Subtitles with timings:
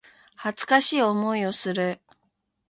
[0.35, 2.01] 恥ずかしい思いをする